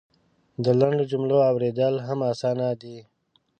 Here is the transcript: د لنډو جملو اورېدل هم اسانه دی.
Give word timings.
د 0.63 0.65
لنډو 0.79 1.03
جملو 1.11 1.37
اورېدل 1.49 1.95
هم 2.07 2.19
اسانه 2.31 2.67
دی. 2.81 2.97